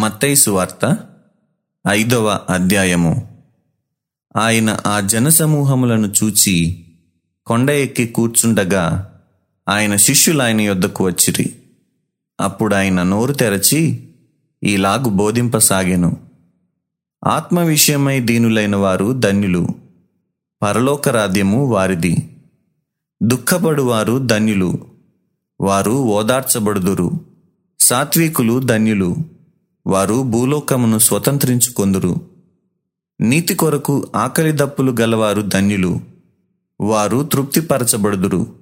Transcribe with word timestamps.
మత్తైసు 0.00 0.50
వార్త 0.50 0.98
ఐదవ 1.88 2.40
అధ్యాయము. 2.50 3.28
ఆయన 4.36 4.78
ఆ 4.86 5.00
జనసమూహములను 5.00 6.12
చూచి 6.24 6.84
కొండ 7.46 7.70
ఎక్కి 7.70 8.06
కూర్చుండగా 8.06 9.12
ఆయన 9.68 9.96
శిష్యులు 9.96 10.42
ఆయన 10.42 10.60
యొద్దకు 10.60 11.04
వచ్చిరి. 11.04 11.56
అప్పుడు 12.40 12.74
ఆయన 12.74 13.02
నోరు 13.02 13.32
తెరచి 13.32 14.08
ఈలాగు 14.64 15.08
బోధింపసాగెను. 15.08 16.16
ఆత్మ 17.26 17.60
విషయమై 17.60 18.20
దీనులైన 18.20 18.76
వారు 18.76 19.12
ధన్యులు 19.12 19.68
పరలోక 20.62 21.08
రాజ్యము 21.08 21.66
వారిది. 21.66 22.36
దుఃఖపడువారు 23.22 24.18
ధన్యులు 24.26 24.86
వారు 25.60 25.90
ఓదార్చబడుదురు 25.90 27.10
సాత్వికులు 27.80 28.60
ధన్యులు. 28.60 29.39
వారు 29.86 30.22
భూలోకమును 30.22 30.98
స్వతంత్రించుకొందురు. 30.98 32.16
నీతి 33.20 33.54
కొరకు 33.54 34.08
ఆకలి 34.16 34.52
దప్పులు 34.52 34.96
గలవారు 35.00 35.42
ధన్యులు. 35.42 36.00
వారు 36.80 37.22
తృప్తిపరచబడుదురు. 37.22 38.56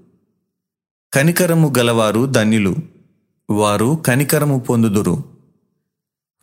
కనికరము 1.12 1.72
గలవారు 1.78 2.26
ధన్యులు. 2.26 2.76
వారు 3.50 4.02
కనికరము 4.06 4.58
పొందుదురు. 4.58 5.12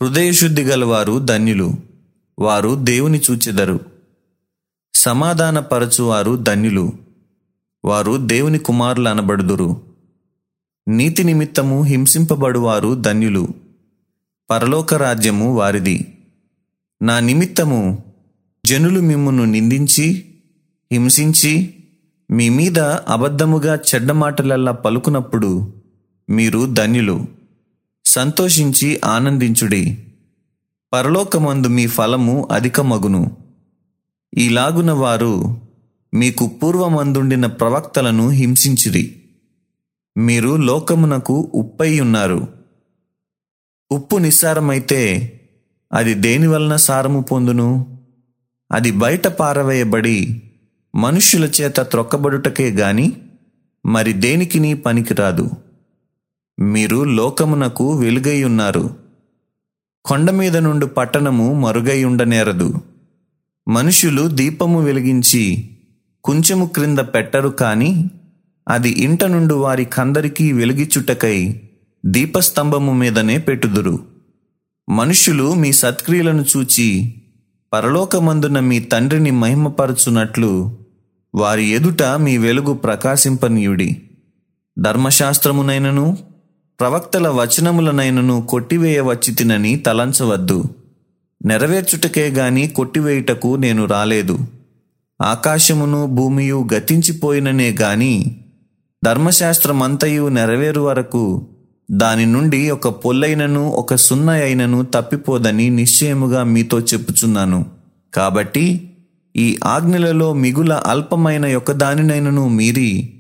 హృదయశుద్ధి 0.02 0.64
గలవారు 0.64 1.20
ధన్యులు. 1.20 1.74
వారు 2.40 2.76
దేవుని 2.76 3.22
చూచెదరు. 3.32 3.80
సమాధానపరచువారు 4.94 6.36
ధన్యులు. 6.36 6.94
వారు 7.86 8.18
దేవుని 8.18 8.60
కుమారులు 8.60 9.10
అనబడుదురు. 9.10 9.82
నీతి 10.88 11.24
నిమిత్తము 11.24 11.84
హింసింపబడువారు 11.84 12.96
ధన్యులు. 12.96 13.65
పరలోక 14.50 14.94
రాజ్యము 14.94 15.56
వారిది. 15.56 16.18
నా 17.02 17.20
నిమిత్తము 17.20 18.04
జనులు 18.66 19.02
మిమ్మును 19.02 19.46
నిందించి 19.46 20.26
హింసించి 20.92 21.74
మీ 22.32 22.50
మీద 22.50 22.80
అబద్ధముగా 22.80 23.76
చెడ్డ 23.76 24.12
మాటలల్లా 24.12 24.72
పలుకునప్పుడు 24.72 25.74
మీరు 26.30 26.66
ధన్యులు 26.66 27.26
సంతోషించి 28.06 29.02
ఆనందించుడి. 29.06 30.06
పరలోకమందు 30.94 31.68
మీ 31.68 31.88
ఫలము 31.88 32.48
అధికమగును. 32.52 33.38
ఈలాగున 34.38 34.92
వారు 34.92 35.62
మీకు 36.14 36.48
పూర్వమందుండిన 36.48 37.46
ప్రవక్తలను 37.46 38.30
హింసించిరి. 38.30 39.22
మీరు 40.18 40.56
లోకమునకు 40.56 41.52
ఉప్పై 41.54 42.00
ఉన్నారు. 42.00 42.65
ఉప్పు 43.92 44.18
నిస్సారమైతే 44.18 45.32
అది 45.94 46.14
దేని 46.14 46.48
వలన 46.48 46.76
సారము 46.76 47.22
పొందును? 47.22 47.98
అది 48.72 48.92
బయట 48.92 49.28
పారవేయబడి 49.28 50.44
మనుష్యుల 50.96 51.46
చేత 51.46 51.80
త్రొక్కబడుటకే 51.80 52.72
గాని 52.72 53.14
మరి 53.86 54.14
దేనికిని 54.14 54.74
పనికిరాదు? 54.74 55.50
మీరు 56.60 57.04
లోకమునకు 57.04 57.94
వెలుగై 57.94 58.44
ఉన్నారు. 58.44 58.96
కొండ 60.06 60.32
మీద 60.32 60.58
నుండి 60.58 60.88
పట్టణము 60.88 61.54
మరుగై 61.54 62.04
ఉండనేరదు. 62.04 62.74
మనుషులు 63.68 64.28
దీపము 64.28 64.82
వెలిగించి 64.82 65.70
కుంచెము 66.24 66.66
క్రింద 66.66 67.00
పెట్టరు 67.00 67.50
కాని 67.50 68.10
అది 68.70 68.90
ఇంట 68.90 69.24
నుండి 69.24 69.54
వారి 69.54 69.86
కందరికీ 69.86 70.52
వెలిగిచుటకై 70.52 71.62
దీపస్తంభము 72.06 72.94
మీదనే 72.94 73.38
పెట్టుదురు. 73.38 74.00
మనుష్యులు 74.90 75.54
మీ 75.54 75.74
సత్క్రియలను 75.74 76.46
చూచి 76.58 77.16
పరలోకమందున 77.74 78.60
మీ 78.60 78.80
తండ్రిని 78.80 79.32
మహిమపరచునట్లు 79.32 80.78
వారి 81.36 81.66
ఎదుట 81.66 82.04
మీ 82.04 82.38
వెలుగు 82.38 82.74
ప్రకాశింపనీయుడి. 82.74 84.02
ధర్మశాస్త్రమునైనను 84.80 86.18
ప్రవక్తల 86.80 87.28
వచనములనైనను 87.28 88.48
కొట్టివేయవచ్చి 88.50 89.36
తినని 89.36 89.76
తలంచవద్దు. 89.76 90.64
నెరవేర్చుటకే 91.46 92.28
గాని 92.28 92.68
కొట్టివేయుటకు 92.68 93.56
నేను 93.56 93.86
రాలేదు. 93.86 94.40
ఆకాశమును 95.22 96.06
భూమియు 96.06 96.68
గతించిపోయిననే 96.74 97.72
గాని 97.82 98.42
ధర్మశాస్త్రమంతయు 99.06 100.28
నెరవేరు 100.28 100.82
వరకు 100.82 101.48
దాని 101.92 102.26
నుండి 102.26 102.70
ఒక 102.70 102.88
పొల్లైనను 102.88 103.70
ఒక 103.70 103.96
సున్న 103.96 104.30
అయినను 104.30 104.84
తప్పిపోదని 104.84 105.70
నిశ్చయముగా 105.70 106.44
మీతో 106.44 106.80
చెప్పుచున్నాను. 106.80 107.66
కాబట్టి 108.14 108.92
ఈ 109.36 109.60
ఆజ్ఞలలో 109.64 110.34
మిగుల 110.34 110.74
అల్పమైన 110.74 111.58
దానినైనను 111.72 112.48
మీరి 112.48 113.14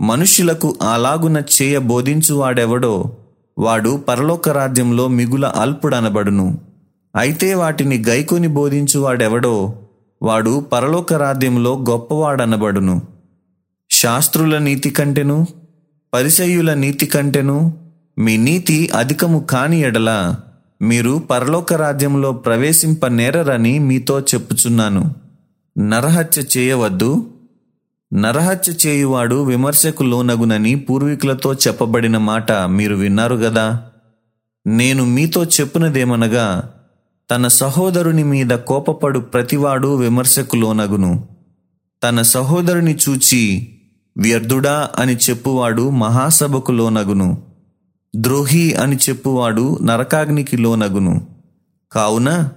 మనుష్యులకు 0.00 0.76
అలాగున 0.82 1.42
చేయ 1.62 1.78
బోధించువాడెవడో 1.78 3.16
వాడు 3.58 3.96
పరలోక 4.08 4.48
రాజ్యంలో 4.48 5.08
మిగుల 5.08 5.46
అల్పుడనబడును. 5.46 6.58
అయితే 7.16 7.54
వాటిని 7.54 8.04
గైకొని 8.08 8.48
బోధించువాడెవడో 8.48 9.74
వాడు 10.22 10.60
పరలోక 10.60 11.12
రాజ్యంలో 11.12 11.84
గొప్పవాడనబడును. 11.90 13.02
శాస్త్రుల 13.90 14.58
నీతి 14.58 14.90
కంటెను 14.90 15.46
పరిసయ్యుల 16.14 16.74
నీతి 16.74 17.06
కంటెను 17.06 17.85
మీ 18.18 18.36
నీతి 18.36 18.90
అధికము 18.94 19.38
కాని 19.38 19.80
ఎడల 19.80 20.36
మీరు 20.82 21.22
పరలోక 21.30 21.72
రాజ్యంలో 21.72 22.32
ప్రవేశింప 22.32 23.06
నేరరని 23.06 23.78
మీతో 23.78 24.20
చెప్పుచున్నాను. 24.20 25.14
నరహత్య 25.78 26.42
చేయవద్దు. 26.56 27.30
నరహత్య 28.14 28.72
చేయువాడు 28.86 29.44
విమర్శకు 29.44 30.02
లోనగునని 30.02 30.74
పూర్వీకులతో 30.74 31.54
చెప్పబడిన 31.54 32.18
మాట 32.18 32.52
మీరు 32.52 32.94
విన్నారు 32.94 33.34
గదా? 33.34 33.82
నేను 34.66 35.04
మీతో 35.04 35.44
చెప్పునదేమనగా 35.44 36.74
తన 37.30 37.48
సహోదరుని 37.48 38.24
మీద 38.24 38.50
కోపపడు 38.50 39.18
ప్రతివాడు 39.18 39.96
విమర్శకు 39.96 40.56
లోనగును. 40.56 41.28
తన 42.04 42.22
సహోదరుని 42.22 42.98
చూచి 43.08 43.68
వ్యర్థుడా 44.18 44.90
అని 44.96 45.16
చెప్పువాడు 45.16 45.90
మహాసభకు 45.90 46.72
లోనగును. 46.72 47.55
ద్రోహి 48.16 48.74
అని 48.74 48.96
చెప్పువాడు 48.96 49.78
నరకాగ్నికి 49.82 50.56
లోనగును. 50.56 51.26
కావున 51.92 52.48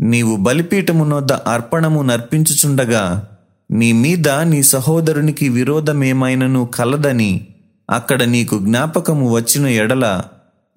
నీవు 0.00 0.36
బలిపీఠమునొద్ద 0.36 1.32
అర్పణము 1.32 2.02
నర్పించుచుండగా 2.02 3.28
నీ 3.70 3.92
మీద 3.92 4.28
నీ 4.28 4.62
సహోదరునికి 4.62 5.48
విరోధమేమైనను 5.48 6.66
కలదని 6.66 7.46
అక్కడ 7.90 8.22
నీకు 8.22 8.58
జ్ఞాపకము 8.58 9.32
వచ్చిన 9.32 9.66
ఎడల 9.66 10.22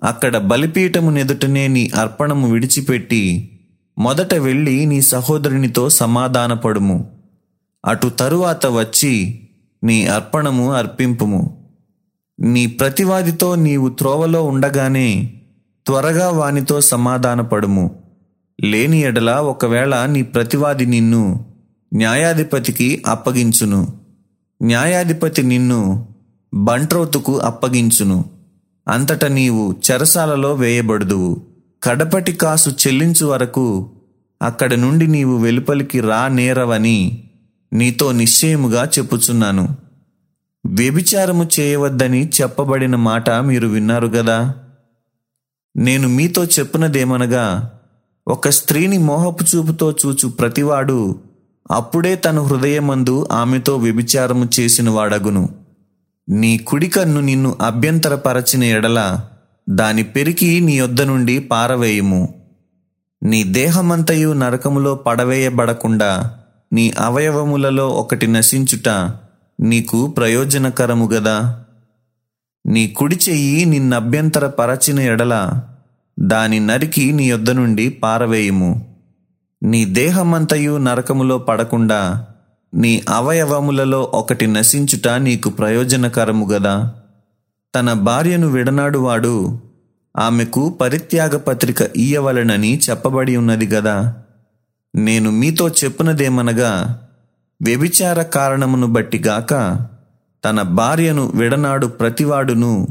అక్కడ 0.03 0.37
బలిపీఠమునెదుటనే 0.37 1.67
నీ 1.67 1.91
అర్పణము 1.95 2.51
విడిచిపెట్టి 2.51 3.49
మొదట 3.99 4.33
వెళ్ళి 4.33 4.85
నీ 4.85 5.01
సహోదరునితో 5.01 5.89
సమాధానపడుము. 5.89 7.11
అటు 7.85 8.07
తరువాత 8.07 8.65
వచ్చి 8.65 9.39
నీ 9.83 10.07
అర్పణము 10.07 10.71
అర్పింపుము. 10.73 11.66
నీ 12.39 12.67
ప్రతివాదితో 12.67 13.55
నీవు 13.55 13.89
త్రోవలో 13.89 14.43
ఉండగానే 14.43 15.33
త్వరగా 15.85 16.29
వానితో 16.29 16.81
సమాధానపడుము. 16.81 17.95
లేని 18.63 18.99
ఎడల 18.99 19.31
ఒకవేళ 19.31 20.05
నీ 20.05 20.21
ప్రతివాది 20.21 20.85
నిన్ను 20.85 21.45
న్యాయాధిపతికి 21.93 23.03
అప్పగించును. 23.07 23.87
న్యాయాధిపతి 24.63 25.43
నిన్ను 25.43 26.07
బంట్రోతుకు 26.53 27.37
అప్పగించును. 27.37 28.25
అంతట 28.87 29.25
నీవు 29.25 29.75
చెరసాలలో 29.91 30.53
వేయబడుదువు. 30.53 31.41
కడపటి 31.83 32.33
కాసు 32.33 32.69
చెల్లించు 32.69 33.25
వరకు 33.25 33.89
అక్కడ 34.41 34.73
నుండి 34.73 35.07
నీవు 35.07 35.37
వెలుపలికి 35.37 35.99
రా 35.99 36.27
నేరవని 36.27 37.23
నీతో 37.73 38.11
నిశ్చయముగా 38.11 38.89
చెప్పుచున్నాను. 38.99 39.86
వ్యభిచారము 40.73 41.49
చేయవద్దని 41.59 42.29
చెప్పబడిన 42.41 42.95
మాట 42.95 43.29
మీరు 43.29 43.67
విన్నారు 43.67 44.07
కదా 44.07 44.53
నేను 45.75 46.07
మీతో 46.07 46.45
చెప్పినదేమనగా 46.45 47.71
ఒక 48.27 48.49
స్త్రీని 48.49 48.97
మోహపు 48.97 49.55
చూపుతో 49.55 49.95
చూచు 50.05 50.29
ప్రతివాడు 50.29 51.15
అప్పుడే 51.71 52.15
తన 52.15 52.39
హృదయమందు 52.39 53.27
ఆమెతో 53.31 53.75
వ్యభిచారము 53.75 54.47
చేసిన 54.59 54.89
వాడగును 54.89 55.49
నీ 56.29 56.57
కుడికన్ను 56.57 57.21
నిన్ను 57.21 57.55
అభ్యంతరపరచిన 57.61 58.63
ఎడల 58.63 59.19
దాని 59.69 60.03
పెరికి 60.03 60.59
నీ 60.59 60.77
యొద్ద 60.77 61.01
నుండి 61.01 61.39
పారవేయుము. 61.39 62.33
నీ 63.23 63.43
దేహమంతయు 63.43 64.33
నరకములో 64.33 64.95
పడవేయబడకుండా 64.95 66.35
నీ 66.73 66.93
అవయవములలో 66.99 67.89
ఒకటి 67.89 68.27
నశించుట 68.27 68.89
నీకు 69.59 70.07
ప్రయోజనకరము 70.07 71.05
గదా? 71.05 71.65
నీ 72.65 72.87
కుడి 72.87 73.19
చెయ్యి 73.29 73.65
నిన్నభ్యంతర 73.65 74.47
పరచిన 74.47 74.99
ఎడల 74.99 75.61
దాని 76.19 76.59
నరికి 76.59 77.11
నీ 77.11 77.29
యొద్ద 77.29 77.49
నుండి 77.49 77.89
పారవేయుము. 77.89 78.97
నీ 79.63 79.85
దేహమంతయు 79.85 80.77
నరకములో 80.77 81.37
పడకుండా 81.37 82.27
నీ 82.73 83.01
అవయవములలో 83.09 84.11
ఒకటి 84.13 84.47
నశించుట 84.47 85.07
నీకు 85.07 85.49
ప్రయోజనకరము 85.49 86.45
గదా? 86.45 86.93
తన 87.75 87.93
భార్యను 87.93 88.47
విడనాడువాడు 88.47 89.59
ఆమెకు 90.17 90.69
పరిత్యాగ 90.69 91.37
పత్రిక 91.37 91.81
ఇయ్యవలెనని 91.95 92.79
చెప్పబడి 92.89 93.35
ఉన్నది 93.35 93.67
గదా? 93.67 94.15
నేను 94.95 95.31
మీతో 95.31 95.69
చెప్పునదేమనగా 95.69 97.03
వ్యభిచార 97.61 98.21
కారణమును 98.21 98.87
బట్టి 98.87 99.17
గాక 99.17 99.79
తన 100.45 100.61
భార్యను 100.61 101.31
విడనాడు 101.35 101.87
ప్రతివాడును 101.87 102.87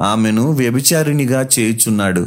ఆమెను 0.00 0.52
వ్యభిచారినిగా 0.52 1.48
చేయుచున్నాడు. 1.58 2.26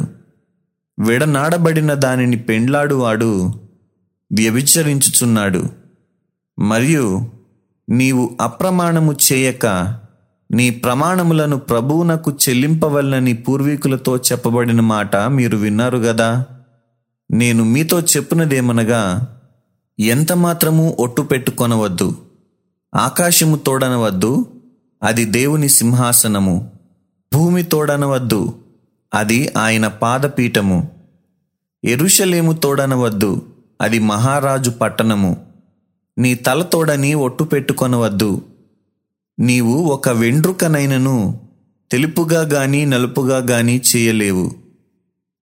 విడనాడబడిన 0.98 1.94
దానిని 1.94 2.36
పెండ్లాడువాడు 2.36 3.46
వ్యభిచరించుచున్నాడు. 4.32 5.64
మరియు 6.58 7.30
నీవు 7.90 8.36
అప్రమాణము 8.40 9.16
చేయక 9.32 9.66
నీ 10.52 10.70
ప్రమాణములను 10.70 11.56
ప్రభువునకు 11.56 12.36
చెల్లింపవలనని 12.48 13.34
పూర్వీకులతో 13.34 14.16
చెప్పబడిన 14.16 14.80
మాట 14.80 15.16
మీరు 15.16 15.56
విన్నారు 15.56 15.98
గదా? 15.98 16.46
నేను 17.30 17.64
మీతో 17.64 18.00
చెప్పినదేమనగా 18.00 19.28
ఎంతమాత్రము 20.00 20.96
ఒట్టు 21.00 21.22
పెట్టుకొనవద్దు. 21.22 22.16
ఆకాశము 22.94 23.56
తోడనవద్దు 23.56 24.46
అది 25.02 25.24
దేవుని 25.24 25.68
సింహాసనము. 25.68 26.70
భూమి 27.34 27.62
తోడనవద్దు 27.62 28.54
అది 29.14 29.52
ఆయన 29.58 29.86
పాదపీఠము. 29.88 30.88
ఎరుషలేము 31.84 32.52
తోడనవద్దు 32.52 33.42
అది 33.80 33.98
మహారాజు 33.98 34.70
పట్టణము. 34.70 35.46
నీ 36.18 36.34
తల 36.34 36.62
తోడని 36.62 37.14
ఒట్టు 37.14 37.44
పెట్టుకొనవద్దు. 37.44 38.42
నీవు 39.40 39.74
ఒక 39.74 40.08
వెండ్రుకనైనను 40.08 41.40
తెలుపుగా 41.90 42.40
గాని 42.40 42.86
నలుపుగా 42.86 43.38
గాని 43.38 43.82
చేయలేవు. 43.96 44.52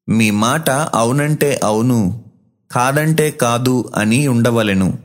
మీ 0.08 0.30
మాట 0.30 0.70
అవునంటే 0.70 1.60
అవును. 1.64 2.29
కాదంటే 2.70 3.30
కాదు 3.30 3.90
అని 3.94 4.28
ఉండవలెను. 4.28 4.98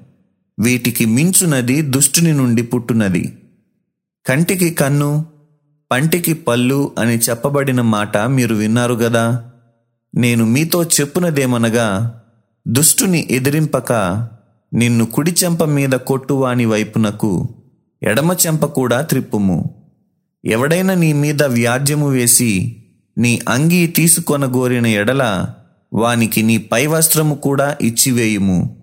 వీటికి 0.59 1.05
మించునది 1.05 1.81
దుష్టుని 1.81 2.33
నుండి 2.33 2.63
పుట్టునది. 2.63 3.37
కంటికి 4.25 4.69
కన్ను 4.69 5.25
పంటికి 5.91 6.33
పళ్ళు 6.33 6.91
అని 6.99 7.17
చెప్పబడిన 7.17 7.81
మాట 7.81 8.17
మీరు 8.17 8.55
విన్నారు 8.55 8.93
గదా? 8.93 9.51
నేను 10.15 10.45
మీతో 10.45 10.83
చెప్పునదేమనగా 10.83 12.21
దుష్టుని 12.67 13.27
ఎదిరింపక 13.31 13.93
నిన్ను 14.73 15.05
కుడి 15.05 15.31
చెంప 15.43 15.63
మీద 15.63 15.89
కొట్టువాని 15.89 16.65
వైపునకు 16.65 17.49
ఎడమ 18.03 18.35
చెంప 18.47 18.65
కూడా 18.65 19.01
త్రిప్పుము. 19.01 19.75
ఎవడైనా 20.45 20.93
నీ 20.93 21.13
మీద 21.13 21.43
వ్యాజ్యము 21.43 22.09
వేసి 22.09 22.75
నీ 23.17 23.39
అంగీ 23.49 23.87
తీసుకొనగోరిన 23.87 24.87
ఎడల 24.87 25.53
వానికి 25.95 26.41
నీ 26.41 26.57
పై 26.57 26.85
వస్త్రము 26.85 27.35
కూడా 27.35 27.75
ఇచ్చివేయుము. 27.81 28.77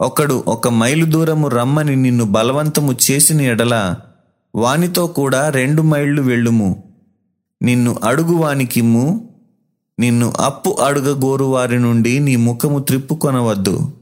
ఒకడు 0.00 0.44
ఒక 0.48 0.68
మైలు 0.68 1.04
దూరము 1.04 1.48
రమ్మని 1.48 1.96
నిన్ను 1.96 2.24
బలవంతము 2.24 2.96
చేసిన 3.10 3.40
ఎడల 3.40 3.94
వానితో 4.54 5.06
కూడా 5.06 5.48
రెండు 5.48 5.82
మైళ్ళు 5.82 6.22
వెళ్ళుము. 6.22 6.84
నిన్ను 7.62 7.98
అడుగు 8.04 8.34
వానికిమ్ము. 8.34 9.28
నిన్ను 10.00 10.32
అప్పు 10.40 10.70
అడుగగోరు 10.70 11.44
వారి 11.44 11.78
నుండి 11.78 12.18
నీ 12.18 12.36
ముఖము 12.36 12.78
త్రిప్పుకొనవద్దు. 12.78 13.92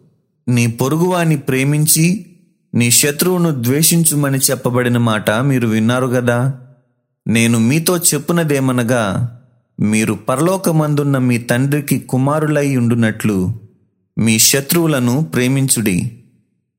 నీ 0.48 0.66
పొరుగువాని 0.66 1.36
ప్రేమించి 1.38 2.26
నీ 2.74 2.90
శత్రువును 2.90 3.62
ద్వేషించుమని 3.62 4.38
చెప్పబడిన 4.38 4.98
మాట 4.98 5.30
మీరు 5.30 5.68
విన్నారు 5.68 6.06
గదా? 6.06 6.54
నేను 7.26 7.58
మీతో 7.58 7.96
చెప్పునదేమనగా 7.96 9.36
మీరు 9.80 10.14
పరలోకమందున్న 10.14 11.18
మీ 11.18 11.38
తండ్రికి 11.38 11.98
కుమారులై 11.98 12.76
ఉండునట్లు 12.76 13.60
మీ 14.18 14.38
శత్రువులను 14.38 15.24
ప్రేమించుడి. 15.24 16.24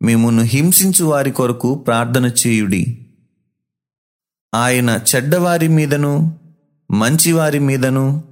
మిమ్మును 0.03 0.42
హింసించు 0.42 1.06
వారి 1.06 1.31
కొరకు 1.31 1.75
ప్రార్థన 1.75 2.25
చేయుడి. 2.25 3.07
ఆయన 4.56 5.00
చెడ్డవారి 5.15 5.68
మీదను 5.68 6.39
మంచివారి 6.92 7.59
మీదను 7.59 8.24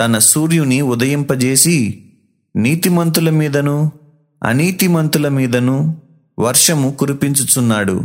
తన 0.00 0.18
సూర్యుని 0.18 0.82
ఉదయింపజేసి 0.82 2.04
నీతిమంతుల 2.56 3.30
మీదను 3.30 3.92
అనీతిమంతుల 4.44 5.28
మీదను 5.28 5.96
వర్షము 6.38 6.90
కురిపించుచున్నాడు. 6.90 8.02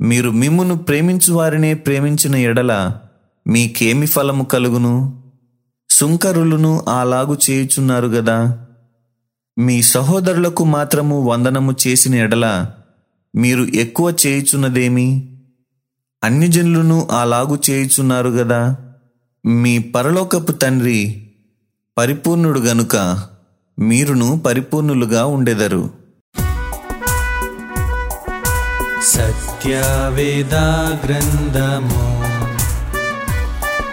మీరు 0.00 0.30
మిమ్మును 0.30 0.76
ప్రేమించు 0.76 1.32
వారినే 1.32 1.74
ప్రేమించిన 1.74 2.34
ఎడల 2.34 2.98
మీకేమి 3.46 4.06
ఫలము 4.06 4.44
కలుగును? 4.44 5.22
సుంకరులను 5.90 6.84
అలాగు 6.88 7.38
చేయుచున్నారు 7.50 8.06
గదా. 8.06 8.66
మీ 9.58 9.82
సహోదరులకు 9.82 10.64
మాత్రము 10.64 11.24
వందనము 11.24 11.74
చేసిన 11.86 12.14
ఎడల 12.14 12.70
మీరు 13.36 13.62
ఎక్కువ 13.62 14.16
చేయుచున్నదేమి? 14.26 15.38
అన్యజనులను 16.24 17.08
అలాగు 17.10 17.58
చేయుచున్నారు 17.70 18.28
గదా. 18.28 18.76
మీ 19.46 19.78
పరలోకపు 19.78 20.52
తండ్రి 20.52 21.30
పరిపూర్ణుడు 21.98 22.60
గనుక 22.60 22.96
మీరును 23.78 24.38
పరిపూర్ణులుగా 24.46 25.26
ఉండెదరు. 25.26 25.90
సత్యవేదా 29.02 30.98
గ్రంథము 31.04 32.23